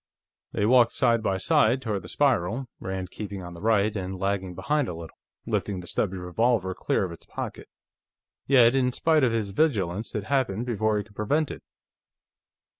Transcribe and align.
They 0.53 0.65
walked 0.65 0.91
side 0.93 1.21
by 1.21 1.37
side 1.37 1.79
toward 1.79 2.01
the 2.01 2.09
spiral, 2.09 2.65
Rand 2.79 3.11
keeping 3.11 3.43
on 3.43 3.53
the 3.53 3.61
right 3.61 3.95
and 3.95 4.17
lagging 4.17 4.55
behind 4.55 4.87
a 4.87 4.95
little, 4.95 5.15
lifting 5.45 5.79
the 5.79 5.85
stubby 5.85 6.17
revolver 6.17 6.73
clear 6.73 7.03
of 7.03 7.11
his 7.11 7.27
pocket. 7.27 7.69
Yet, 8.47 8.73
in 8.73 8.91
spite 8.93 9.23
of 9.23 9.31
his 9.31 9.51
vigilance, 9.51 10.15
it 10.15 10.23
happened 10.23 10.65
before 10.65 10.97
he 10.97 11.03
could 11.03 11.15
prevent 11.15 11.51
it. 11.51 11.61